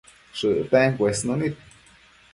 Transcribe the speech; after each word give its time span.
shëcten 0.37 0.89
cuesnunid 0.97 1.53